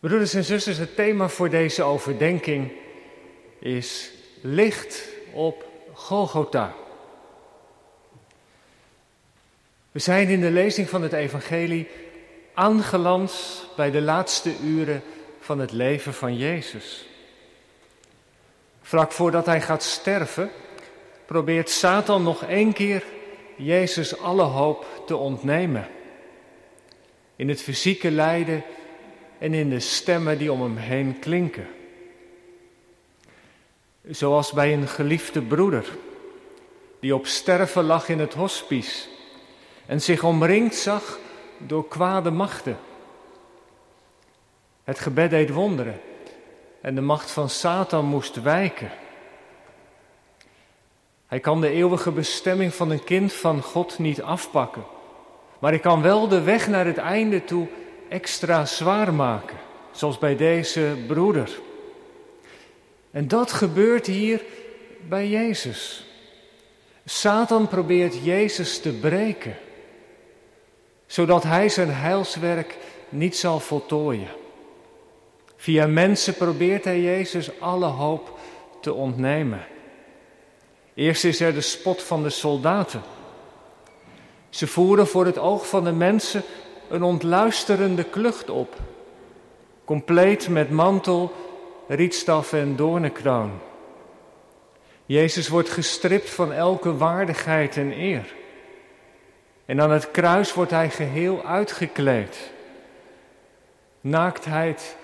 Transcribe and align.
Broeders 0.00 0.34
en 0.34 0.44
zusters, 0.44 0.76
het 0.76 0.96
thema 0.96 1.28
voor 1.28 1.50
deze 1.50 1.82
overdenking 1.82 2.72
is 3.58 4.10
licht 4.40 5.08
op 5.32 5.64
Golgotha. 5.92 6.74
We 9.92 9.98
zijn 9.98 10.28
in 10.28 10.40
de 10.40 10.50
lezing 10.50 10.88
van 10.88 11.02
het 11.02 11.12
Evangelie 11.12 11.88
aangeland 12.54 13.64
bij 13.76 13.90
de 13.90 14.00
laatste 14.00 14.52
uren 14.64 15.02
van 15.40 15.58
het 15.58 15.72
leven 15.72 16.14
van 16.14 16.36
Jezus. 16.36 17.06
Vlak 18.82 19.12
voordat 19.12 19.46
hij 19.46 19.60
gaat 19.60 19.82
sterven, 19.82 20.50
probeert 21.26 21.70
Satan 21.70 22.22
nog 22.22 22.44
één 22.44 22.72
keer 22.72 23.04
Jezus 23.56 24.20
alle 24.20 24.42
hoop 24.42 25.02
te 25.06 25.16
ontnemen. 25.16 25.88
In 27.36 27.48
het 27.48 27.62
fysieke 27.62 28.10
lijden 28.10 28.64
en 29.38 29.54
in 29.54 29.70
de 29.70 29.80
stemmen 29.80 30.38
die 30.38 30.52
om 30.52 30.62
hem 30.62 30.76
heen 30.76 31.18
klinken. 31.18 31.66
Zoals 34.08 34.52
bij 34.52 34.72
een 34.72 34.88
geliefde 34.88 35.42
broeder 35.42 35.96
die 37.00 37.14
op 37.14 37.26
sterven 37.26 37.84
lag 37.84 38.08
in 38.08 38.18
het 38.18 38.34
hospice 38.34 39.08
en 39.86 40.02
zich 40.02 40.24
omringd 40.24 40.74
zag 40.74 41.18
door 41.58 41.88
kwade 41.88 42.30
machten. 42.30 42.78
Het 44.84 44.98
gebed 44.98 45.30
deed 45.30 45.50
wonderen 45.50 46.00
en 46.80 46.94
de 46.94 47.00
macht 47.00 47.30
van 47.30 47.48
Satan 47.48 48.04
moest 48.04 48.42
wijken. 48.42 48.90
Hij 51.26 51.40
kan 51.40 51.60
de 51.60 51.70
eeuwige 51.70 52.10
bestemming 52.10 52.74
van 52.74 52.90
een 52.90 53.04
kind 53.04 53.32
van 53.32 53.62
God 53.62 53.98
niet 53.98 54.22
afpakken, 54.22 54.84
maar 55.58 55.70
hij 55.70 55.80
kan 55.80 56.02
wel 56.02 56.28
de 56.28 56.40
weg 56.40 56.68
naar 56.68 56.86
het 56.86 56.98
einde 56.98 57.44
toe 57.44 57.68
extra 58.08 58.64
zwaar 58.64 59.14
maken, 59.14 59.56
zoals 59.92 60.18
bij 60.18 60.36
deze 60.36 60.96
broeder. 61.06 61.58
En 63.10 63.28
dat 63.28 63.52
gebeurt 63.52 64.06
hier 64.06 64.42
bij 65.08 65.28
Jezus. 65.28 66.06
Satan 67.04 67.68
probeert 67.68 68.24
Jezus 68.24 68.80
te 68.80 68.92
breken, 68.92 69.56
zodat 71.06 71.42
hij 71.42 71.68
zijn 71.68 71.90
heilswerk 71.90 72.76
niet 73.08 73.36
zal 73.36 73.60
voltooien. 73.60 74.28
Via 75.56 75.86
mensen 75.86 76.34
probeert 76.34 76.84
hij 76.84 77.00
Jezus 77.00 77.60
alle 77.60 77.86
hoop 77.86 78.38
te 78.80 78.92
ontnemen. 78.92 79.66
Eerst 80.94 81.24
is 81.24 81.40
er 81.40 81.54
de 81.54 81.60
spot 81.60 82.02
van 82.02 82.22
de 82.22 82.30
soldaten. 82.30 83.02
Ze 84.50 84.66
voeren 84.66 85.06
voor 85.06 85.26
het 85.26 85.38
oog 85.38 85.68
van 85.68 85.84
de 85.84 85.92
mensen 85.92 86.42
een 86.90 87.02
ontluisterende 87.02 88.04
klucht 88.04 88.50
op, 88.50 88.76
compleet 89.84 90.48
met 90.48 90.70
mantel, 90.70 91.32
rietstaf 91.88 92.52
en 92.52 92.76
doornenkroon. 92.76 93.50
Jezus 95.06 95.48
wordt 95.48 95.68
gestript 95.68 96.30
van 96.30 96.52
elke 96.52 96.96
waardigheid 96.96 97.76
en 97.76 97.92
eer. 97.92 98.34
En 99.64 99.80
aan 99.80 99.90
het 99.90 100.10
kruis 100.10 100.54
wordt 100.54 100.70
hij 100.70 100.90
geheel 100.90 101.44
uitgekleed. 101.44 102.50
Naaktheid 104.00 104.96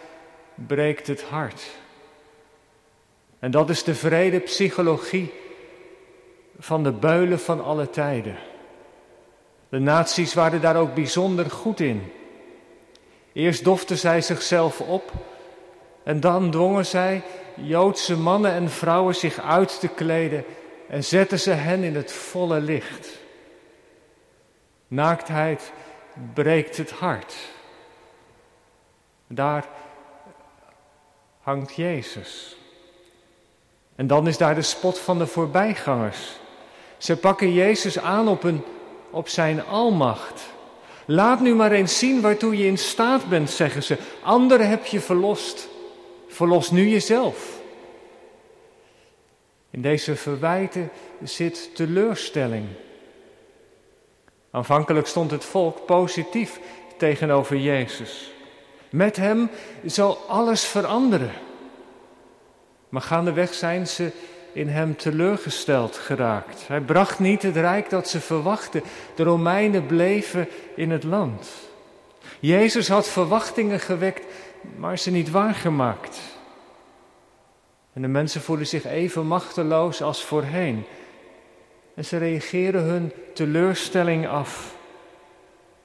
breekt 0.55 1.07
het 1.07 1.23
hart. 1.23 1.63
En 3.39 3.51
dat 3.51 3.71
is 3.71 3.85
de 3.85 3.95
vrede 3.95 4.39
psychologie 4.39 5.33
van 6.59 6.83
de 6.83 6.93
beulen 6.93 7.41
van 7.41 7.65
alle 7.65 7.91
tijden. 7.91 8.37
De 9.75 9.81
naties 9.81 10.35
waren 10.35 10.61
daar 10.61 10.77
ook 10.77 10.95
bijzonder 10.95 11.51
goed 11.51 11.81
in. 11.81 12.13
Eerst 13.33 13.65
doften 13.65 13.99
zij 13.99 14.21
zichzelf 14.21 14.81
op 14.81 15.13
en 16.03 16.21
dan 16.21 16.51
dwongen 16.51 16.87
zij 16.87 17.23
Joodse 17.55 18.17
mannen 18.17 18.53
en 18.53 18.71
vrouwen 18.71 19.15
zich 19.15 19.41
uit 19.41 19.81
te 19.81 19.89
kleden 19.89 20.45
en 20.89 21.05
zetten 21.05 21.41
ze 21.41 21.51
hen 21.51 21.83
in 21.83 21.95
het 21.95 22.13
volle 22.13 22.61
licht. 22.61 23.19
Naaktheid 24.89 25.73
breekt 26.35 26.77
het 26.77 26.91
hart. 26.91 27.35
Daar 29.27 29.65
hangt 31.41 31.75
Jezus. 31.75 32.57
En 33.95 34.07
dan 34.07 34.27
is 34.27 34.39
daar 34.39 34.55
de 34.55 34.63
spot 34.63 34.99
van 34.99 35.19
de 35.19 35.27
voorbijgangers. 35.27 36.39
Ze 36.99 37.17
pakken 37.17 37.53
Jezus 37.53 37.99
aan 37.99 38.29
op, 38.29 38.43
een, 38.43 38.65
op 39.15 39.29
zijn 39.29 39.65
almacht. 39.65 40.43
Laat 41.05 41.41
nu 41.41 41.55
maar 41.55 41.73
eens 41.73 41.99
zien 41.99 42.21
waartoe 42.21 42.57
je 42.57 42.67
in 42.67 42.79
staat 42.79 43.29
bent, 43.29 43.51
zeggen 43.51 43.83
ze. 43.83 43.99
Anderen 44.23 44.69
heb 44.69 44.85
je 44.87 45.01
verlost. 45.01 45.69
Verlos 46.29 46.71
nu 46.71 46.89
jezelf. 46.89 47.61
In 49.71 49.83
deze 49.83 50.17
verwijten 50.17 50.91
zit 51.23 51.75
teleurstelling. 51.75 52.67
Aanvankelijk 54.51 55.07
stond 55.07 55.31
het 55.31 55.45
volk 55.45 55.87
positief 55.87 56.61
tegenover 56.97 57.57
Jezus. 57.57 58.33
Met 58.91 59.17
hem 59.17 59.51
zal 59.85 60.17
alles 60.29 60.65
veranderen. 60.65 61.33
Maar 62.89 63.03
gaandeweg 63.03 63.55
zijn 63.55 63.87
ze 63.87 64.11
in 64.55 64.69
hem 64.69 64.97
teleurgesteld 64.97 65.97
geraakt. 65.97 66.69
Hij 66.69 66.81
bracht 66.81 67.19
niet 67.19 67.43
het 67.43 67.57
rijk 67.57 67.91
dat 67.91 68.09
ze 68.09 68.21
verwachten. 68.21 68.83
De 69.15 69.23
Romeinen 69.23 69.87
bleven 69.87 70.49
in 70.77 70.91
het 70.91 71.05
land. 71.05 71.49
Jezus 72.41 72.89
had 72.89 73.09
verwachtingen 73.09 73.81
gewekt, 73.81 74.25
maar 74.77 74.99
ze 74.99 75.11
niet 75.11 75.31
waargemaakt. 75.31 76.19
En 77.93 78.03
de 78.03 78.09
mensen 78.09 78.41
voelen 78.41 78.67
zich 78.67 78.87
even 78.87 79.27
machteloos 79.27 80.03
als 80.03 80.25
voorheen. 80.25 80.85
En 81.95 82.05
ze 82.05 82.17
reageren 82.17 82.83
hun 82.83 83.13
teleurstelling 83.35 84.29
af. 84.29 84.77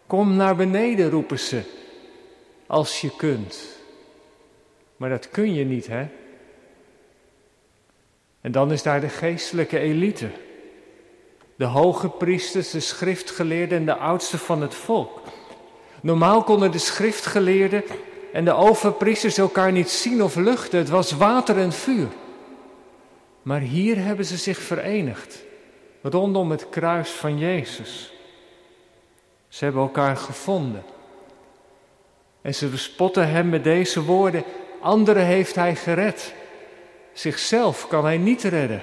Kom 0.08 0.36
naar 0.36 0.56
beneden, 0.56 1.10
roepen 1.10 1.40
ze, 1.40 1.62
als 2.68 3.02
je 3.02 3.16
kunt. 3.16 3.78
Maar 4.98 5.10
dat 5.10 5.30
kun 5.30 5.54
je 5.54 5.66
niet, 5.66 5.88
hè? 5.88 6.08
En 8.50 8.56
dan 8.56 8.72
is 8.72 8.84
daar 8.84 9.02
de 9.02 9.10
geestelijke 9.10 9.80
elite. 9.80 10.30
De 11.56 11.66
hoge 11.66 12.10
priesters, 12.10 12.72
de 12.72 12.80
schriftgeleerden 12.80 13.78
en 13.78 13.86
de 13.86 13.96
oudsten 13.96 14.40
van 14.40 14.62
het 14.62 14.76
volk. 14.76 15.22
Normaal 16.02 16.44
konden 16.44 16.72
de 16.72 16.78
schriftgeleerden 16.78 17.84
en 18.34 18.46
de 18.46 18.54
overpriesters 18.54 19.38
elkaar 19.38 19.72
niet 19.72 19.90
zien 19.90 20.24
of 20.24 20.36
luchten. 20.36 20.80
Het 20.80 20.90
was 20.90 21.12
water 21.12 21.58
en 21.58 21.72
vuur. 21.72 22.08
Maar 23.42 23.60
hier 23.60 24.04
hebben 24.04 24.26
ze 24.26 24.38
zich 24.38 24.58
verenigd 24.58 25.44
rondom 26.02 26.52
het 26.52 26.70
kruis 26.70 27.10
van 27.10 27.38
Jezus. 27.38 28.14
Ze 29.48 29.64
hebben 29.64 29.82
elkaar 29.82 30.18
gevonden. 30.18 30.84
En 32.42 32.56
ze 32.56 32.68
bespotten 32.68 33.30
hem 33.30 33.50
met 33.50 33.64
deze 33.64 34.04
woorden: 34.04 34.44
Anderen 34.82 35.26
heeft 35.26 35.56
hij 35.56 35.76
gered. 35.76 36.38
Zichzelf 37.20 37.88
kan 37.88 38.04
hij 38.04 38.18
niet 38.18 38.44
redden. 38.44 38.82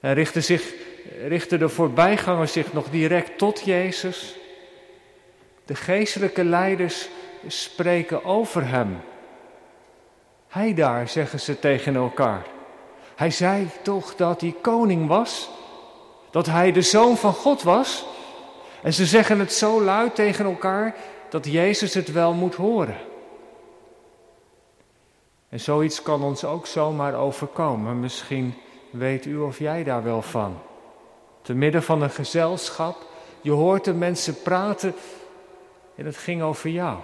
En 0.00 0.14
richtte, 0.14 0.40
zich, 0.40 0.74
richtte 1.26 1.58
de 1.58 1.68
voorbijganger 1.68 2.48
zich 2.48 2.72
nog 2.72 2.90
direct 2.90 3.38
tot 3.38 3.60
Jezus. 3.64 4.36
De 5.64 5.74
geestelijke 5.74 6.44
leiders 6.44 7.08
spreken 7.46 8.24
over 8.24 8.68
hem. 8.68 9.00
Hij 10.48 10.74
daar, 10.74 11.08
zeggen 11.08 11.40
ze 11.40 11.58
tegen 11.58 11.94
elkaar. 11.96 12.46
Hij 13.16 13.30
zei 13.30 13.68
toch 13.82 14.14
dat 14.14 14.40
hij 14.40 14.54
koning 14.60 15.06
was? 15.06 15.50
Dat 16.30 16.46
hij 16.46 16.72
de 16.72 16.82
zoon 16.82 17.16
van 17.16 17.32
God 17.32 17.62
was? 17.62 18.06
En 18.82 18.92
ze 18.92 19.06
zeggen 19.06 19.38
het 19.38 19.52
zo 19.52 19.82
luid 19.82 20.14
tegen 20.14 20.44
elkaar 20.44 20.94
dat 21.30 21.46
Jezus 21.46 21.94
het 21.94 22.12
wel 22.12 22.32
moet 22.32 22.54
horen. 22.54 23.07
En 25.48 25.60
zoiets 25.60 26.02
kan 26.02 26.22
ons 26.22 26.44
ook 26.44 26.66
zomaar 26.66 27.14
overkomen. 27.14 28.00
Misschien 28.00 28.54
weet 28.90 29.24
u 29.24 29.36
of 29.36 29.58
jij 29.58 29.84
daar 29.84 30.02
wel 30.02 30.22
van. 30.22 30.58
Te 31.42 31.54
midden 31.54 31.82
van 31.82 32.02
een 32.02 32.10
gezelschap, 32.10 32.96
je 33.40 33.50
hoort 33.50 33.84
de 33.84 33.94
mensen 33.94 34.42
praten 34.42 34.94
en 35.94 36.06
het 36.06 36.16
ging 36.16 36.42
over 36.42 36.70
jou. 36.70 36.98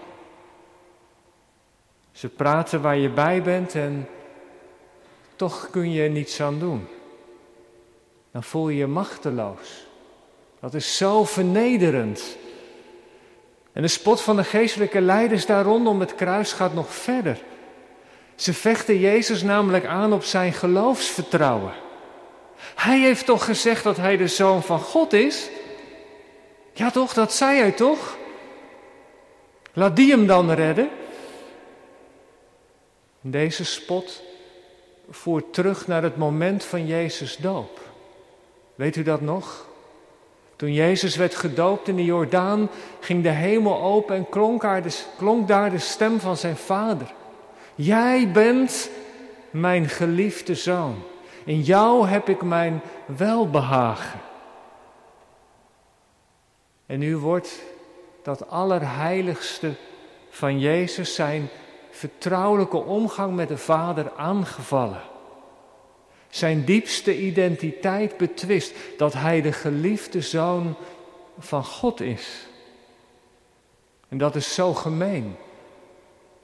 Ze 2.13 2.29
praten 2.29 2.83
waar 2.83 2.97
je 2.97 3.11
bij 3.11 3.43
bent 3.43 3.75
en 3.75 4.09
toch 5.37 5.71
kun 5.71 5.93
je 5.93 6.03
er 6.03 6.11
niets 6.11 6.41
aan 6.41 6.59
doen. 6.59 6.87
Dan 8.31 8.43
voel 8.43 8.69
je 8.69 8.77
je 8.77 8.87
machteloos. 8.87 9.87
Dat 10.61 10.75
is 10.75 10.97
zo 10.97 11.25
vernederend. 11.25 12.37
En 13.73 13.83
de 13.83 13.89
spot 13.89 14.21
van 14.21 14.37
de 14.37 14.45
geestelijke 14.45 15.01
leiders 15.01 15.47
daar 15.47 15.65
rondom 15.65 16.01
het 16.01 16.15
kruis 16.15 16.53
gaat 16.53 16.75
nog 16.75 16.95
verder. 16.95 17.43
Ze 18.35 18.55
vechten 18.55 18.99
Jezus 18.99 19.43
namelijk 19.43 19.87
aan 19.87 20.13
op 20.13 20.25
zijn 20.25 20.53
geloofsvertrouwen. 20.53 21.73
Hij 22.75 23.01
heeft 23.01 23.27
toch 23.27 23.45
gezegd 23.45 23.85
dat 23.85 23.97
hij 23.97 24.17
de 24.17 24.29
zoon 24.29 24.63
van 24.63 24.81
God 24.81 25.13
is? 25.13 25.49
Ja 26.73 26.91
toch, 26.91 27.13
dat 27.13 27.33
zei 27.33 27.59
hij 27.59 27.73
toch? 27.73 28.17
Laat 29.73 29.97
die 29.97 30.11
hem 30.11 30.27
dan 30.27 30.51
redden. 30.51 30.89
Deze 33.21 33.65
spot 33.65 34.23
voert 35.11 35.53
terug 35.53 35.87
naar 35.87 36.03
het 36.03 36.17
moment 36.17 36.65
van 36.65 36.87
Jezus' 36.87 37.37
doop. 37.37 37.81
Weet 38.75 38.97
u 38.97 39.03
dat 39.03 39.21
nog? 39.21 39.67
Toen 40.57 40.73
Jezus 40.73 41.17
werd 41.17 41.35
gedoopt 41.35 41.89
in 41.89 41.97
de 41.97 42.05
Jordaan, 42.05 42.71
ging 43.01 43.23
de 43.23 43.29
hemel 43.29 43.83
open 43.83 44.17
en 44.17 44.29
klonk 44.29 44.63
daar, 44.63 44.83
de, 44.83 44.99
klonk 45.17 45.49
daar 45.49 45.71
de 45.71 45.79
stem 45.79 46.21
van 46.21 46.37
zijn 46.37 46.57
vader. 46.57 47.13
Jij 47.75 48.31
bent 48.33 48.91
mijn 49.51 49.89
geliefde 49.89 50.55
zoon. 50.55 51.03
In 51.45 51.61
jou 51.61 52.07
heb 52.07 52.29
ik 52.29 52.43
mijn 52.43 52.81
welbehagen. 53.07 54.21
En 56.87 56.99
nu 56.99 57.17
wordt 57.17 57.63
dat 58.23 58.49
allerheiligste 58.49 59.75
van 60.31 60.59
Jezus 60.61 61.15
zijn 61.15 61.49
vertrouwelijke 61.91 62.77
omgang 62.77 63.35
met 63.35 63.49
de 63.49 63.59
Vader 63.59 64.13
aangevallen. 64.17 65.03
Zijn 66.29 66.65
diepste 66.65 67.19
identiteit 67.19 68.17
betwist 68.17 68.75
dat 68.97 69.13
hij 69.13 69.41
de 69.41 69.53
geliefde 69.53 70.21
zoon 70.21 70.75
van 71.39 71.65
God 71.65 72.01
is. 72.01 72.47
En 74.09 74.19
dat 74.19 74.35
is 74.35 74.55
zo 74.55 74.75
gemeen. 74.75 75.37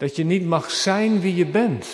Dat 0.00 0.17
je 0.17 0.25
niet 0.25 0.47
mag 0.47 0.70
zijn 0.70 1.20
wie 1.20 1.35
je 1.35 1.47
bent. 1.47 1.87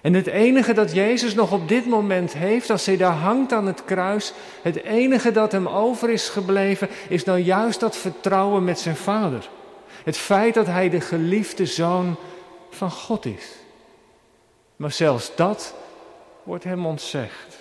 En 0.00 0.14
het 0.14 0.26
enige 0.26 0.72
dat 0.72 0.92
Jezus 0.92 1.34
nog 1.34 1.52
op 1.52 1.68
dit 1.68 1.86
moment 1.86 2.32
heeft, 2.32 2.70
als 2.70 2.86
hij 2.86 2.96
daar 2.96 3.12
hangt 3.12 3.52
aan 3.52 3.66
het 3.66 3.84
kruis, 3.84 4.32
het 4.62 4.82
enige 4.82 5.30
dat 5.30 5.52
hem 5.52 5.68
over 5.68 6.10
is 6.10 6.28
gebleven, 6.28 6.88
is 7.08 7.24
nou 7.24 7.38
juist 7.38 7.80
dat 7.80 7.96
vertrouwen 7.96 8.64
met 8.64 8.78
zijn 8.78 8.96
vader. 8.96 9.48
Het 10.04 10.16
feit 10.16 10.54
dat 10.54 10.66
hij 10.66 10.90
de 10.90 11.00
geliefde 11.00 11.66
zoon 11.66 12.16
van 12.70 12.90
God 12.90 13.24
is. 13.24 13.46
Maar 14.76 14.92
zelfs 14.92 15.32
dat 15.36 15.74
wordt 16.42 16.64
hem 16.64 16.86
ontzegd. 16.86 17.58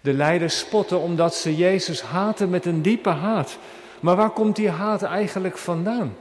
De 0.00 0.12
leiders 0.12 0.58
spotten 0.58 1.00
omdat 1.00 1.34
ze 1.34 1.56
Jezus 1.56 2.02
haten 2.02 2.50
met 2.50 2.64
een 2.64 2.82
diepe 2.82 3.10
haat. 3.10 3.58
Maar 4.00 4.16
waar 4.16 4.30
komt 4.30 4.56
die 4.56 4.70
haat 4.70 5.02
eigenlijk 5.02 5.58
vandaan? 5.58 6.16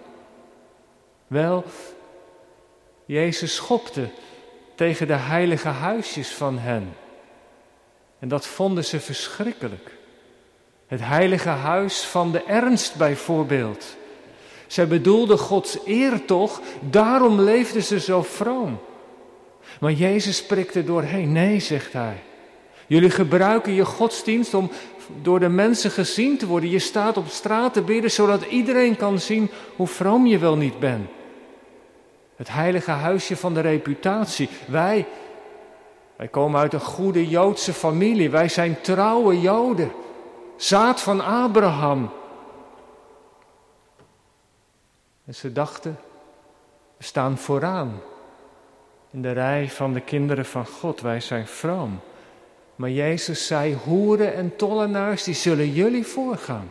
Wel, 1.28 1.64
Jezus 3.06 3.56
schopte 3.56 4.10
tegen 4.76 5.08
de 5.08 5.14
heilige 5.14 5.68
huisjes 5.68 6.30
van 6.30 6.58
hen. 6.58 6.96
En 8.20 8.28
dat 8.28 8.48
vonden 8.48 8.86
ze 8.86 9.00
verschrikkelijk. 9.00 9.96
Het 10.88 11.00
heilige 11.04 11.50
huis 11.50 12.02
van 12.02 12.32
de 12.32 12.44
ernst 12.44 12.96
bijvoorbeeld. 12.96 13.96
Zij 14.68 14.88
bedoelden 14.88 15.38
Gods 15.38 15.78
eer 15.86 16.26
toch, 16.26 16.62
daarom 16.80 17.42
leefden 17.42 17.84
ze 17.84 18.00
zo 18.00 18.24
vroom. 18.24 18.80
Maar 19.80 19.92
Jezus 19.92 20.38
spreekt 20.38 20.76
er 20.76 20.86
doorheen. 20.86 21.32
Nee, 21.32 21.60
zegt 21.60 21.94
hij. 21.94 22.24
Jullie 22.88 23.10
gebruiken 23.10 23.74
je 23.74 23.86
godsdienst 23.86 24.54
om 24.54 24.72
door 25.22 25.40
de 25.40 25.50
mensen 25.50 25.92
gezien 25.92 26.38
te 26.38 26.48
worden. 26.48 26.70
Je 26.70 26.80
staat 26.80 27.18
op 27.18 27.28
straat 27.28 27.74
te 27.74 27.82
bidden 27.82 28.12
zodat 28.12 28.46
iedereen 28.46 28.96
kan 28.96 29.20
zien 29.20 29.50
hoe 29.76 29.88
vroom 29.88 30.26
je 30.26 30.38
wel 30.38 30.56
niet 30.56 30.80
bent. 30.80 31.10
Het 32.38 32.52
heilige 32.52 32.92
huisje 32.92 33.38
van 33.38 33.54
de 33.54 33.60
reputatie. 33.60 34.50
Wij, 34.68 35.06
wij 36.16 36.28
komen 36.28 36.60
uit 36.60 36.74
een 36.74 36.80
goede 36.80 37.28
Joodse 37.28 37.74
familie. 37.74 38.30
Wij 38.30 38.50
zijn 38.50 38.82
trouwe 38.82 39.42
Joden. 39.42 39.92
Zaad 40.56 41.02
van 41.02 41.22
Abraham. 41.22 42.10
En 45.26 45.36
ze 45.36 45.52
dachten, 45.52 46.00
we 46.98 47.04
staan 47.04 47.38
vooraan 47.38 48.02
in 49.12 49.22
de 49.22 49.32
rij 49.32 49.70
van 49.70 49.94
de 49.94 50.02
kinderen 50.02 50.46
van 50.46 50.66
God. 50.66 51.02
Wij 51.02 51.20
zijn 51.20 51.48
vroom. 51.48 52.00
Maar 52.76 52.90
Jezus 52.90 53.48
zei, 53.48 53.78
hoeren 53.84 54.34
en 54.34 54.56
tollenaars, 54.56 55.24
die 55.24 55.34
zullen 55.34 55.72
jullie 55.72 56.08
voorgaan. 56.08 56.70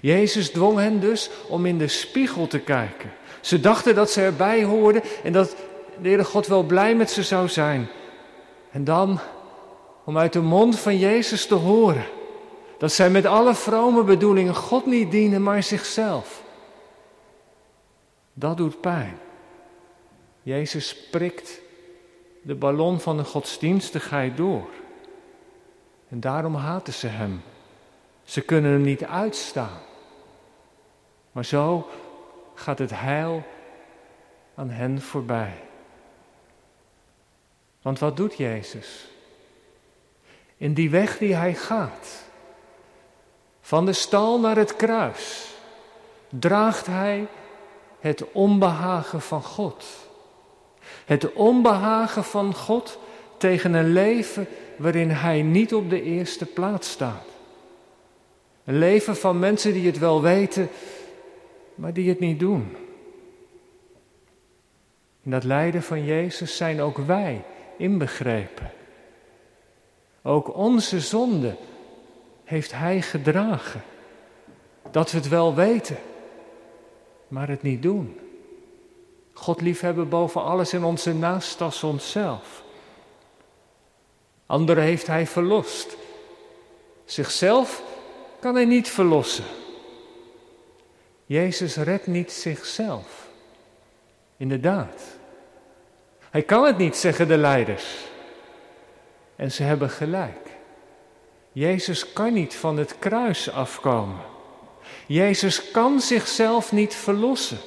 Jezus 0.00 0.50
dwong 0.50 0.78
hen 0.78 1.00
dus 1.00 1.30
om 1.48 1.66
in 1.66 1.78
de 1.78 1.88
spiegel 1.88 2.46
te 2.46 2.58
kijken. 2.58 3.12
Ze 3.40 3.60
dachten 3.60 3.94
dat 3.94 4.10
ze 4.10 4.20
erbij 4.20 4.64
hoorden 4.64 5.02
en 5.22 5.32
dat 5.32 5.56
de 6.00 6.08
Heere 6.08 6.24
God 6.24 6.46
wel 6.46 6.62
blij 6.62 6.94
met 6.94 7.10
ze 7.10 7.22
zou 7.22 7.48
zijn. 7.48 7.88
En 8.70 8.84
dan 8.84 9.20
om 10.04 10.18
uit 10.18 10.32
de 10.32 10.40
mond 10.40 10.78
van 10.78 10.98
Jezus 10.98 11.46
te 11.46 11.54
horen 11.54 12.04
dat 12.78 12.92
zij 12.92 13.10
met 13.10 13.26
alle 13.26 13.54
vrome 13.54 14.04
bedoelingen 14.04 14.54
God 14.54 14.86
niet 14.86 15.10
dienen, 15.10 15.42
maar 15.42 15.62
zichzelf. 15.62 16.42
Dat 18.32 18.56
doet 18.56 18.80
pijn. 18.80 19.18
Jezus 20.42 20.96
prikt 21.10 21.60
de 22.42 22.54
ballon 22.54 23.00
van 23.00 23.16
de 23.16 23.24
godsdienstigheid 23.24 24.36
door. 24.36 24.68
En 26.08 26.20
daarom 26.20 26.54
haten 26.54 26.92
ze 26.92 27.06
hem. 27.06 27.42
Ze 28.24 28.40
kunnen 28.40 28.72
hem 28.72 28.82
niet 28.82 29.04
uitstaan. 29.04 29.80
Maar 31.32 31.44
zo 31.44 31.88
gaat 32.54 32.78
het 32.78 32.90
heil 32.90 33.42
aan 34.54 34.70
hen 34.70 35.00
voorbij. 35.00 35.54
Want 37.82 37.98
wat 37.98 38.16
doet 38.16 38.36
Jezus? 38.36 39.08
In 40.56 40.74
die 40.74 40.90
weg 40.90 41.18
die 41.18 41.34
hij 41.34 41.54
gaat, 41.54 42.24
van 43.60 43.86
de 43.86 43.92
stal 43.92 44.40
naar 44.40 44.56
het 44.56 44.76
kruis, 44.76 45.54
draagt 46.28 46.86
hij 46.86 47.26
het 48.00 48.32
onbehagen 48.32 49.20
van 49.20 49.42
God. 49.42 49.84
Het 51.04 51.32
onbehagen 51.32 52.24
van 52.24 52.54
God 52.54 52.98
tegen 53.36 53.74
een 53.74 53.92
leven 53.92 54.46
waarin 54.76 55.10
Hij 55.10 55.42
niet 55.42 55.74
op 55.74 55.90
de 55.90 56.02
eerste 56.02 56.46
plaats 56.46 56.90
staat. 56.90 57.33
Een 58.64 58.78
leven 58.78 59.16
van 59.16 59.38
mensen 59.38 59.72
die 59.72 59.86
het 59.86 59.98
wel 59.98 60.22
weten, 60.22 60.68
maar 61.74 61.92
die 61.92 62.08
het 62.08 62.20
niet 62.20 62.38
doen. 62.38 62.76
In 65.22 65.30
dat 65.30 65.44
lijden 65.44 65.82
van 65.82 66.04
Jezus 66.04 66.56
zijn 66.56 66.80
ook 66.80 66.98
wij 66.98 67.44
inbegrepen. 67.76 68.72
Ook 70.22 70.56
onze 70.56 71.00
zonde 71.00 71.56
heeft 72.44 72.72
Hij 72.72 73.02
gedragen. 73.02 73.82
Dat 74.90 75.10
we 75.10 75.18
het 75.18 75.28
wel 75.28 75.54
weten, 75.54 75.96
maar 77.28 77.48
het 77.48 77.62
niet 77.62 77.82
doen. 77.82 78.20
God 79.32 79.60
liefhebben 79.60 80.08
boven 80.08 80.42
alles 80.42 80.72
en 80.72 80.84
onze 80.84 81.14
naast 81.14 81.60
als 81.60 81.82
onszelf. 81.82 82.62
Anderen 84.46 84.84
heeft 84.84 85.06
hij 85.06 85.26
verlost. 85.26 85.96
Zichzelf 87.04 87.82
kan 88.44 88.54
hij 88.54 88.64
niet 88.64 88.88
verlossen. 88.88 89.44
Jezus 91.26 91.76
redt 91.76 92.06
niet 92.06 92.32
zichzelf. 92.32 93.28
Inderdaad. 94.36 95.02
Hij 96.30 96.42
kan 96.42 96.64
het 96.64 96.78
niet, 96.78 96.96
zeggen 96.96 97.28
de 97.28 97.36
leiders. 97.36 97.96
En 99.36 99.52
ze 99.52 99.62
hebben 99.62 99.90
gelijk. 99.90 100.48
Jezus 101.52 102.12
kan 102.12 102.32
niet 102.32 102.54
van 102.54 102.76
het 102.76 102.98
kruis 102.98 103.50
afkomen. 103.50 104.20
Jezus 105.06 105.70
kan 105.70 106.00
zichzelf 106.00 106.72
niet 106.72 106.94
verlossen. 106.94 107.58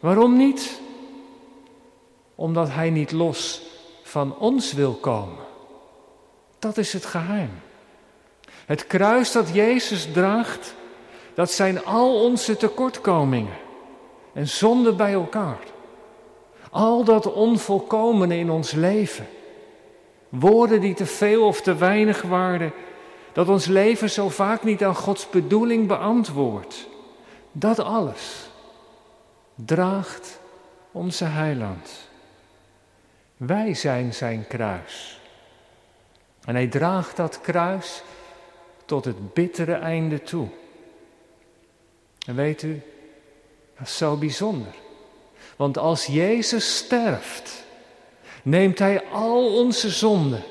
Waarom 0.00 0.36
niet? 0.36 0.80
Omdat 2.34 2.68
Hij 2.68 2.90
niet 2.90 3.12
los 3.12 3.62
van 4.02 4.38
ons 4.38 4.72
wil 4.72 4.94
komen. 4.94 5.44
Dat 6.58 6.76
is 6.76 6.92
het 6.92 7.04
geheim. 7.04 7.50
Het 8.66 8.86
kruis 8.86 9.32
dat 9.32 9.54
Jezus 9.54 10.12
draagt, 10.12 10.74
dat 11.34 11.50
zijn 11.50 11.84
al 11.84 12.22
onze 12.24 12.56
tekortkomingen 12.56 13.56
en 14.32 14.48
zonden 14.48 14.96
bij 14.96 15.12
elkaar. 15.12 15.58
Al 16.70 17.04
dat 17.04 17.32
onvolkomene 17.32 18.36
in 18.36 18.50
ons 18.50 18.72
leven. 18.72 19.26
Woorden 20.28 20.80
die 20.80 20.94
te 20.94 21.06
veel 21.06 21.46
of 21.46 21.60
te 21.60 21.74
weinig 21.74 22.22
waren, 22.22 22.72
dat 23.32 23.48
ons 23.48 23.66
leven 23.66 24.10
zo 24.10 24.28
vaak 24.28 24.62
niet 24.62 24.84
aan 24.84 24.94
Gods 24.94 25.30
bedoeling 25.30 25.86
beantwoordt. 25.86 26.88
Dat 27.52 27.78
alles 27.78 28.48
draagt 29.54 30.40
onze 30.92 31.24
heiland. 31.24 32.08
Wij 33.36 33.74
zijn 33.74 34.14
zijn 34.14 34.46
kruis. 34.48 35.20
En 36.44 36.54
hij 36.54 36.66
draagt 36.66 37.16
dat 37.16 37.40
kruis 37.40 38.02
tot 38.86 39.04
het 39.04 39.34
bittere 39.34 39.74
einde 39.74 40.22
toe. 40.22 40.48
En 42.26 42.34
weet 42.34 42.62
u, 42.62 42.82
dat 43.78 43.86
is 43.86 43.96
zo 43.96 44.16
bijzonder. 44.16 44.74
Want 45.56 45.78
als 45.78 46.06
Jezus 46.06 46.76
sterft, 46.76 47.64
neemt 48.42 48.78
hij 48.78 49.04
al 49.04 49.54
onze 49.54 49.90
zonden 49.90 50.42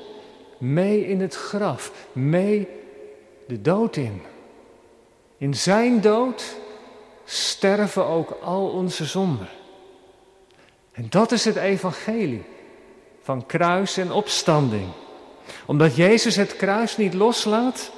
mee 0.58 1.06
in 1.06 1.20
het 1.20 1.34
graf, 1.34 1.92
mee 2.12 2.68
de 3.46 3.60
dood 3.60 3.96
in. 3.96 4.22
In 5.38 5.54
zijn 5.54 6.00
dood 6.00 6.56
sterven 7.24 8.06
ook 8.06 8.38
al 8.42 8.68
onze 8.68 9.04
zonden. 9.04 9.48
En 10.92 11.06
dat 11.08 11.32
is 11.32 11.44
het 11.44 11.56
evangelie 11.56 12.44
van 13.22 13.46
kruis 13.46 13.96
en 13.96 14.12
opstanding. 14.12 14.86
Omdat 15.66 15.96
Jezus 15.96 16.36
het 16.36 16.56
kruis 16.56 16.96
niet 16.96 17.14
loslaat, 17.14 17.90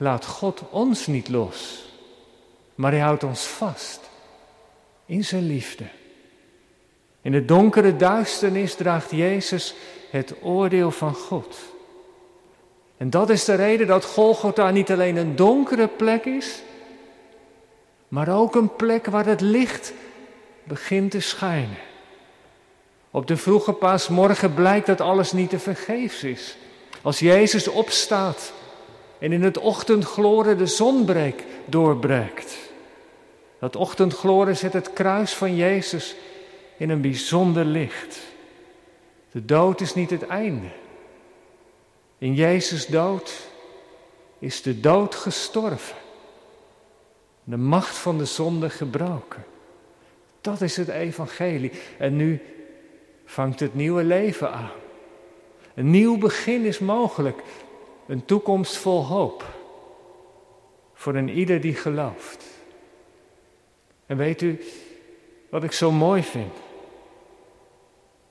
laat 0.00 0.26
God 0.26 0.62
ons 0.70 1.06
niet 1.06 1.28
los. 1.28 1.88
Maar 2.74 2.92
hij 2.92 3.00
houdt 3.00 3.24
ons 3.24 3.46
vast 3.46 4.00
in 5.06 5.24
zijn 5.24 5.46
liefde. 5.46 5.84
In 7.22 7.32
de 7.32 7.44
donkere 7.44 7.96
duisternis 7.96 8.74
draagt 8.74 9.10
Jezus 9.10 9.74
het 10.10 10.34
oordeel 10.42 10.90
van 10.90 11.14
God. 11.14 11.56
En 12.96 13.10
dat 13.10 13.30
is 13.30 13.44
de 13.44 13.54
reden 13.54 13.86
dat 13.86 14.04
Golgotha 14.04 14.70
niet 14.70 14.90
alleen 14.90 15.16
een 15.16 15.36
donkere 15.36 15.88
plek 15.88 16.24
is, 16.24 16.62
maar 18.08 18.28
ook 18.28 18.54
een 18.54 18.76
plek 18.76 19.06
waar 19.06 19.26
het 19.26 19.40
licht 19.40 19.92
begint 20.64 21.10
te 21.10 21.20
schijnen. 21.20 21.78
Op 23.10 23.26
de 23.26 23.36
vroege 23.36 23.72
paasmorgen 23.72 24.54
blijkt 24.54 24.86
dat 24.86 25.00
alles 25.00 25.32
niet 25.32 25.50
te 25.50 25.58
vergeefs 25.58 26.24
is. 26.24 26.56
Als 27.02 27.18
Jezus 27.18 27.68
opstaat 27.68 28.52
en 29.20 29.32
in 29.32 29.42
het 29.42 29.58
ochtendgloren 29.58 30.58
de 30.58 30.66
zonbreek 30.66 31.44
doorbreekt. 31.64 32.56
Dat 33.58 33.76
ochtendgloren 33.76 34.56
zet 34.56 34.72
het 34.72 34.92
kruis 34.92 35.34
van 35.34 35.56
Jezus 35.56 36.16
in 36.76 36.90
een 36.90 37.00
bijzonder 37.00 37.64
licht. 37.64 38.20
De 39.30 39.44
dood 39.44 39.80
is 39.80 39.94
niet 39.94 40.10
het 40.10 40.26
einde. 40.26 40.68
In 42.18 42.34
Jezus 42.34 42.86
dood 42.86 43.48
is 44.38 44.62
de 44.62 44.80
dood 44.80 45.14
gestorven. 45.14 45.96
De 47.44 47.56
macht 47.56 47.96
van 47.96 48.18
de 48.18 48.24
zonde 48.24 48.70
gebroken. 48.70 49.44
Dat 50.40 50.60
is 50.60 50.76
het 50.76 50.88
evangelie. 50.88 51.72
En 51.98 52.16
nu 52.16 52.42
vangt 53.24 53.60
het 53.60 53.74
nieuwe 53.74 54.04
leven 54.04 54.52
aan. 54.52 54.70
Een 55.74 55.90
nieuw 55.90 56.18
begin 56.18 56.64
is 56.64 56.78
mogelijk. 56.78 57.42
Een 58.10 58.24
toekomst 58.24 58.76
vol 58.76 59.04
hoop. 59.04 59.44
Voor 60.94 61.14
een 61.14 61.28
ieder 61.28 61.60
die 61.60 61.74
gelooft. 61.74 62.44
En 64.06 64.16
weet 64.16 64.42
u 64.42 64.60
wat 65.50 65.64
ik 65.64 65.72
zo 65.72 65.90
mooi 65.90 66.22
vind? 66.22 66.52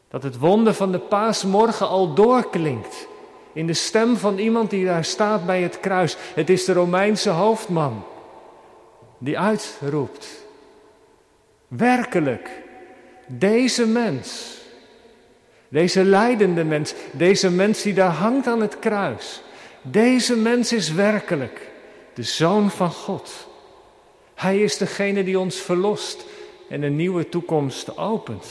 Dat 0.09 0.24
het 0.24 0.38
wonder 0.38 0.74
van 0.74 0.91
de 0.91 1.00
paasmorgen 1.00 1.88
al 1.88 2.13
doorklinkt. 2.13 3.07
In 3.53 3.67
de 3.67 3.74
stem 3.74 4.17
van 4.17 4.38
iemand 4.38 4.69
die 4.69 4.86
daar 4.86 5.05
staat 5.05 5.45
bij 5.45 5.62
het 5.62 5.79
kruis. 5.79 6.17
Het 6.19 6.50
is 6.50 6.65
de 6.65 6.74
Romeinse 6.74 7.29
hoofdman. 7.29 8.03
Die 9.17 9.39
uitroept. 9.39 10.45
Werkelijk, 11.67 12.62
deze 13.27 13.88
mens. 13.88 14.57
Deze 15.69 16.03
lijdende 16.03 16.63
mens. 16.63 16.93
Deze 17.12 17.51
mens 17.51 17.81
die 17.81 17.93
daar 17.93 18.12
hangt 18.12 18.48
aan 18.48 18.62
het 18.62 18.79
kruis. 18.79 19.41
Deze 19.91 20.36
mens 20.36 20.74
is 20.74 20.91
werkelijk 20.91 21.69
de 22.13 22.24
zoon 22.24 22.69
van 22.69 22.91
God. 22.91 23.48
Hij 24.36 24.62
is 24.62 24.77
degene 24.77 25.24
die 25.24 25.39
ons 25.39 25.55
verlost 25.55 26.25
en 26.69 26.81
een 26.81 26.96
nieuwe 26.96 27.29
toekomst 27.29 27.98
opent. 27.98 28.46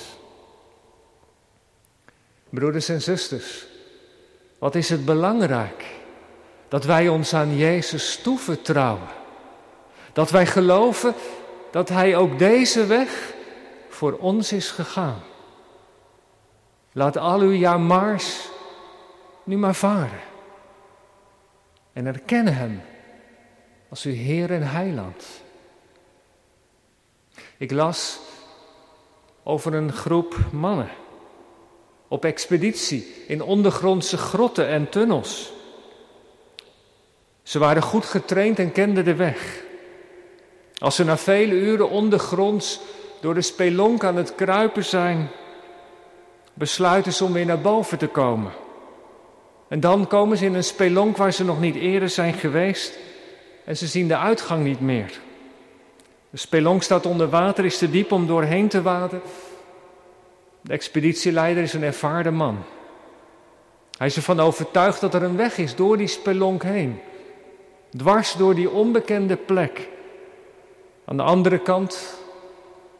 Broeders 2.48 2.88
en 2.88 3.02
zusters, 3.02 3.66
wat 4.58 4.74
is 4.74 4.88
het 4.88 5.04
belangrijk 5.04 5.84
dat 6.68 6.84
wij 6.84 7.08
ons 7.08 7.34
aan 7.34 7.56
Jezus 7.56 8.20
toevertrouwen? 8.22 9.08
Dat 10.12 10.30
wij 10.30 10.46
geloven 10.46 11.14
dat 11.70 11.88
Hij 11.88 12.16
ook 12.16 12.38
deze 12.38 12.86
weg 12.86 13.34
voor 13.88 14.12
ons 14.12 14.52
is 14.52 14.70
gegaan. 14.70 15.22
Laat 16.92 17.16
al 17.16 17.40
uw 17.40 17.52
jaarmars 17.52 18.48
nu 19.44 19.56
maar 19.56 19.74
varen. 19.74 20.36
En 21.98 22.06
erkennen 22.06 22.54
Hem 22.54 22.80
als 23.88 24.04
uw 24.04 24.12
Heer 24.12 24.50
en 24.50 24.62
Heiland. 24.62 25.24
Ik 27.56 27.70
las 27.70 28.18
over 29.42 29.74
een 29.74 29.92
groep 29.92 30.36
mannen 30.52 30.88
op 32.08 32.24
expeditie 32.24 33.14
in 33.26 33.42
ondergrondse 33.42 34.16
grotten 34.16 34.68
en 34.68 34.88
tunnels. 34.88 35.52
Ze 37.42 37.58
waren 37.58 37.82
goed 37.82 38.04
getraind 38.04 38.58
en 38.58 38.72
kenden 38.72 39.04
de 39.04 39.14
weg. 39.14 39.62
Als 40.78 40.94
ze 40.94 41.04
na 41.04 41.16
vele 41.16 41.54
uren 41.54 41.90
ondergronds 41.90 42.80
door 43.20 43.34
de 43.34 43.42
spelonk 43.42 44.04
aan 44.04 44.16
het 44.16 44.34
kruipen 44.34 44.84
zijn, 44.84 45.28
besluiten 46.54 47.12
ze 47.12 47.24
om 47.24 47.32
weer 47.32 47.46
naar 47.46 47.60
boven 47.60 47.98
te 47.98 48.08
komen. 48.08 48.52
En 49.68 49.80
dan 49.80 50.06
komen 50.06 50.36
ze 50.36 50.44
in 50.44 50.54
een 50.54 50.64
spelonk 50.64 51.16
waar 51.16 51.32
ze 51.32 51.44
nog 51.44 51.60
niet 51.60 51.74
eerder 51.74 52.08
zijn 52.08 52.34
geweest 52.34 52.98
en 53.64 53.76
ze 53.76 53.86
zien 53.86 54.08
de 54.08 54.16
uitgang 54.16 54.64
niet 54.64 54.80
meer. 54.80 55.20
De 56.30 56.38
spelonk 56.38 56.82
staat 56.82 57.06
onder 57.06 57.28
water, 57.28 57.64
is 57.64 57.78
te 57.78 57.90
diep 57.90 58.12
om 58.12 58.26
doorheen 58.26 58.68
te 58.68 58.82
waden. 58.82 59.20
De 60.60 60.72
expeditieleider 60.72 61.62
is 61.62 61.72
een 61.72 61.82
ervaren 61.82 62.34
man. 62.34 62.58
Hij 63.98 64.06
is 64.06 64.16
ervan 64.16 64.40
overtuigd 64.40 65.00
dat 65.00 65.14
er 65.14 65.22
een 65.22 65.36
weg 65.36 65.58
is 65.58 65.74
door 65.74 65.96
die 65.96 66.06
spelonk 66.06 66.62
heen. 66.62 67.00
Dwars 67.96 68.32
door 68.32 68.54
die 68.54 68.70
onbekende 68.70 69.36
plek. 69.36 69.88
Aan 71.04 71.16
de 71.16 71.22
andere 71.22 71.58
kant 71.58 72.18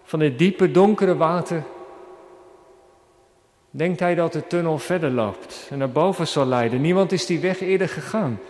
van 0.04 0.20
het 0.20 0.38
diepe, 0.38 0.70
donkere 0.70 1.16
water 1.16 1.62
denkt 3.70 4.00
hij 4.00 4.14
dat 4.14 4.32
de 4.32 4.46
tunnel 4.46 4.78
verder 4.78 5.10
loopt 5.10 5.66
en 5.70 5.78
naar 5.78 5.90
boven 5.90 6.26
zal 6.26 6.46
leiden. 6.46 6.80
Niemand 6.80 7.12
is 7.12 7.26
die 7.26 7.40
weg 7.40 7.60
eerder 7.60 7.88
gegaan. 7.88 8.40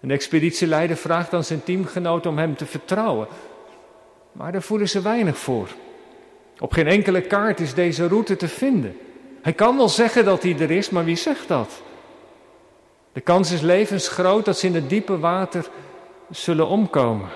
En 0.00 0.08
de 0.08 0.14
expeditieleider 0.14 0.96
vraagt 0.96 1.34
aan 1.34 1.44
zijn 1.44 1.64
teamgenoot 1.64 2.26
om 2.26 2.38
hem 2.38 2.56
te 2.56 2.66
vertrouwen. 2.66 3.26
Maar 4.32 4.52
daar 4.52 4.62
voelen 4.62 4.88
ze 4.88 5.00
weinig 5.00 5.38
voor. 5.38 5.68
Op 6.58 6.72
geen 6.72 6.86
enkele 6.86 7.20
kaart 7.20 7.60
is 7.60 7.74
deze 7.74 8.08
route 8.08 8.36
te 8.36 8.48
vinden. 8.48 8.96
Hij 9.42 9.52
kan 9.52 9.76
wel 9.76 9.88
zeggen 9.88 10.24
dat 10.24 10.42
hij 10.42 10.58
er 10.58 10.70
is, 10.70 10.90
maar 10.90 11.04
wie 11.04 11.16
zegt 11.16 11.48
dat? 11.48 11.82
De 13.12 13.20
kans 13.20 13.50
is 13.50 13.60
levensgroot 13.60 14.44
dat 14.44 14.58
ze 14.58 14.66
in 14.66 14.74
het 14.74 14.88
diepe 14.88 15.18
water 15.18 15.68
zullen 16.30 16.66
omkomen. 16.66 17.28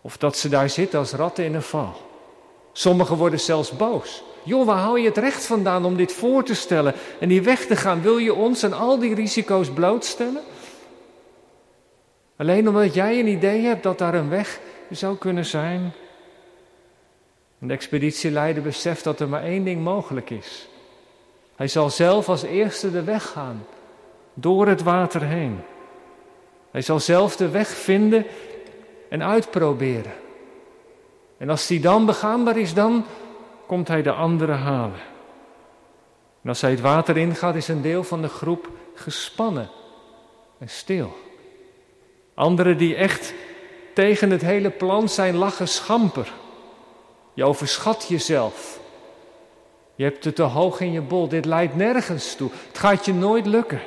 Of 0.00 0.16
dat 0.16 0.36
ze 0.36 0.48
daar 0.48 0.70
zitten 0.70 0.98
als 0.98 1.12
ratten 1.12 1.44
in 1.44 1.54
een 1.54 1.62
val. 1.62 1.92
Sommigen 2.72 3.16
worden 3.16 3.40
zelfs 3.40 3.76
boos. 3.76 4.22
Joh, 4.44 4.66
waar 4.66 4.78
hou 4.78 5.00
je 5.00 5.06
het 5.08 5.18
recht 5.18 5.46
vandaan 5.46 5.84
om 5.84 5.96
dit 5.96 6.12
voor 6.12 6.44
te 6.44 6.54
stellen 6.54 6.94
en 7.20 7.28
die 7.28 7.42
weg 7.42 7.66
te 7.66 7.76
gaan? 7.76 8.02
Wil 8.02 8.18
je 8.18 8.34
ons 8.34 8.62
en 8.62 8.72
al 8.72 8.98
die 8.98 9.14
risico's 9.14 9.70
blootstellen? 9.70 10.42
Alleen 12.36 12.68
omdat 12.68 12.94
jij 12.94 13.18
een 13.18 13.26
idee 13.26 13.62
hebt 13.62 13.82
dat 13.82 13.98
daar 13.98 14.14
een 14.14 14.28
weg 14.28 14.60
zou 14.90 15.16
kunnen 15.16 15.44
zijn. 15.44 15.92
En 17.58 17.68
de 17.68 17.74
expeditieleider 17.74 18.62
beseft 18.62 19.04
dat 19.04 19.20
er 19.20 19.28
maar 19.28 19.42
één 19.42 19.64
ding 19.64 19.82
mogelijk 19.82 20.30
is. 20.30 20.68
Hij 21.56 21.68
zal 21.68 21.90
zelf 21.90 22.28
als 22.28 22.42
eerste 22.42 22.90
de 22.90 23.02
weg 23.02 23.26
gaan, 23.26 23.66
door 24.34 24.66
het 24.66 24.82
water 24.82 25.22
heen. 25.22 25.60
Hij 26.70 26.82
zal 26.82 27.00
zelf 27.00 27.36
de 27.36 27.48
weg 27.48 27.68
vinden 27.68 28.26
en 29.08 29.22
uitproberen. 29.22 30.12
En 31.36 31.50
als 31.50 31.66
die 31.66 31.80
dan 31.80 32.06
begaanbaar 32.06 32.56
is, 32.56 32.74
dan 32.74 33.04
komt 33.66 33.88
hij 33.88 34.02
de 34.02 34.12
anderen 34.12 34.58
halen. 34.58 35.00
En 36.42 36.48
als 36.48 36.60
hij 36.60 36.70
het 36.70 36.80
water 36.80 37.16
ingaat, 37.16 37.54
is 37.54 37.68
een 37.68 37.82
deel 37.82 38.04
van 38.04 38.22
de 38.22 38.28
groep 38.28 38.68
gespannen 38.94 39.70
en 40.58 40.68
stil. 40.68 41.16
Anderen 42.34 42.78
die 42.78 42.94
echt 42.94 43.34
tegen 43.94 44.30
het 44.30 44.42
hele 44.42 44.70
plan 44.70 45.08
zijn, 45.08 45.36
lachen 45.36 45.68
schamper. 45.68 46.32
Je 47.34 47.44
overschat 47.44 48.06
jezelf. 48.08 48.80
Je 49.94 50.04
hebt 50.04 50.24
het 50.24 50.34
te 50.34 50.42
hoog 50.42 50.80
in 50.80 50.92
je 50.92 51.00
bol. 51.00 51.28
Dit 51.28 51.44
leidt 51.44 51.76
nergens 51.76 52.34
toe. 52.34 52.50
Het 52.68 52.78
gaat 52.78 53.04
je 53.04 53.14
nooit 53.14 53.46
lukken. 53.46 53.80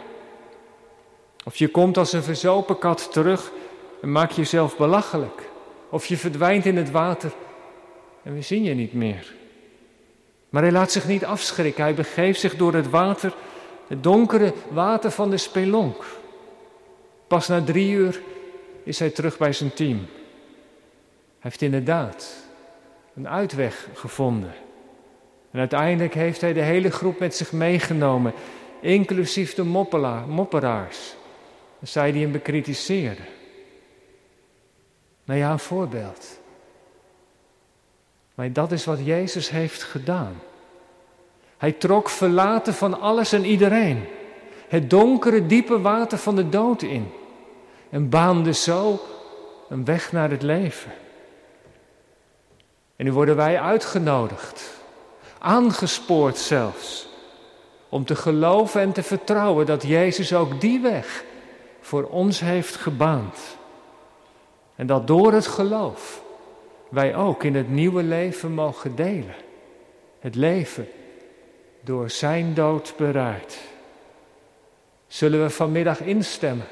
Of 1.45 1.55
je 1.55 1.67
komt 1.67 1.97
als 1.97 2.13
een 2.13 2.23
verzopen 2.23 2.77
kat 2.77 3.11
terug 3.11 3.51
en 4.01 4.11
maakt 4.11 4.35
jezelf 4.35 4.77
belachelijk. 4.77 5.49
Of 5.89 6.05
je 6.05 6.17
verdwijnt 6.17 6.65
in 6.65 6.77
het 6.77 6.91
water 6.91 7.31
en 8.23 8.33
we 8.33 8.41
zien 8.41 8.63
je 8.63 8.73
niet 8.73 8.93
meer. 8.93 9.35
Maar 10.49 10.61
hij 10.61 10.71
laat 10.71 10.91
zich 10.91 11.07
niet 11.07 11.25
afschrikken. 11.25 11.83
Hij 11.83 11.93
begeeft 11.93 12.39
zich 12.39 12.55
door 12.55 12.73
het 12.73 12.89
water, 12.89 13.33
het 13.87 14.03
donkere 14.03 14.53
water 14.69 15.11
van 15.11 15.29
de 15.29 15.37
spelonk. 15.37 16.05
Pas 17.27 17.47
na 17.47 17.63
drie 17.63 17.91
uur 17.91 18.21
is 18.83 18.99
hij 18.99 19.09
terug 19.09 19.37
bij 19.37 19.53
zijn 19.53 19.73
team. 19.73 19.97
Hij 19.97 20.05
heeft 21.39 21.61
inderdaad 21.61 22.33
een 23.15 23.27
uitweg 23.27 23.87
gevonden. 23.93 24.53
En 25.51 25.59
uiteindelijk 25.59 26.13
heeft 26.13 26.41
hij 26.41 26.53
de 26.53 26.61
hele 26.61 26.91
groep 26.91 27.19
met 27.19 27.35
zich 27.35 27.51
meegenomen, 27.51 28.33
inclusief 28.81 29.53
de 29.53 29.63
mopperaars. 30.27 31.15
Zij 31.81 32.11
die 32.11 32.21
hem 32.21 32.31
bekritiseerden. 32.31 33.25
Nou 35.23 35.39
ja, 35.39 35.51
een 35.51 35.59
voorbeeld. 35.59 36.39
Maar 38.37 38.53
dat 38.53 38.71
is 38.71 38.85
wat 38.85 39.05
Jezus 39.05 39.49
heeft 39.49 39.83
gedaan. 39.83 40.41
Hij 41.57 41.71
trok 41.71 42.09
verlaten 42.09 42.73
van 42.73 42.99
alles 42.99 43.33
en 43.33 43.45
iedereen. 43.45 44.05
Het 44.67 44.89
donkere, 44.89 45.45
diepe 45.45 45.81
water 45.81 46.17
van 46.17 46.35
de 46.35 46.49
dood 46.49 46.81
in. 46.81 47.11
En 47.89 48.09
baande 48.09 48.53
zo 48.53 48.99
een 49.69 49.85
weg 49.85 50.11
naar 50.11 50.29
het 50.29 50.41
leven. 50.41 50.91
En 52.95 53.05
nu 53.05 53.11
worden 53.11 53.35
wij 53.35 53.59
uitgenodigd, 53.59 54.81
aangespoord 55.39 56.37
zelfs, 56.37 57.09
om 57.89 58.05
te 58.05 58.15
geloven 58.15 58.81
en 58.81 58.91
te 58.91 59.03
vertrouwen 59.03 59.65
dat 59.65 59.83
Jezus 59.83 60.33
ook 60.33 60.61
die 60.61 60.79
weg 60.79 61.23
voor 61.81 62.03
ons 62.03 62.39
heeft 62.39 62.75
gebaand. 62.75 63.37
En 64.75 64.87
dat 64.87 65.07
door 65.07 65.33
het 65.33 65.47
geloof 65.47 66.25
wij 66.89 67.15
ook 67.15 67.43
in 67.43 67.55
het 67.55 67.69
nieuwe 67.69 68.03
leven 68.03 68.51
mogen 68.51 68.95
delen. 68.95 69.35
Het 70.19 70.35
leven 70.35 70.87
door 71.81 72.09
zijn 72.09 72.53
dood 72.53 72.93
bereid. 72.97 73.59
Zullen 75.07 75.41
we 75.41 75.49
vanmiddag 75.49 76.01
instemmen 76.01 76.67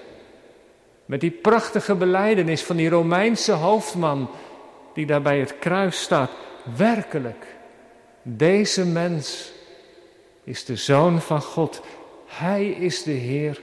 met 1.05 1.19
die 1.19 1.31
prachtige 1.31 1.95
beleidenis 1.95 2.63
van 2.63 2.75
die 2.75 2.89
Romeinse 2.89 3.51
hoofdman 3.51 4.29
die 4.93 5.05
daar 5.05 5.21
bij 5.21 5.39
het 5.39 5.59
kruis 5.59 6.01
staat. 6.01 6.31
Werkelijk, 6.77 7.45
deze 8.21 8.85
mens 8.85 9.51
is 10.43 10.65
de 10.65 10.75
zoon 10.75 11.21
van 11.21 11.41
God. 11.41 11.81
Hij 12.25 12.67
is 12.67 13.03
de 13.03 13.11
Heer 13.11 13.61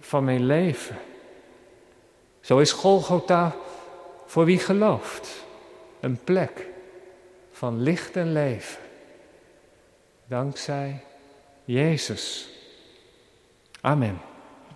van 0.00 0.24
mijn 0.24 0.46
leven. 0.46 0.96
Zo 2.40 2.58
is 2.58 2.72
Golgotha 2.72 3.56
voor 4.26 4.44
wie 4.44 4.58
gelooft 4.58 5.46
een 6.00 6.24
plek 6.24 6.66
van 7.50 7.82
licht 7.82 8.16
en 8.16 8.32
leven. 8.32 8.78
Dankzij 10.26 11.04
Jezus. 11.64 12.48
Amen. 13.80 14.27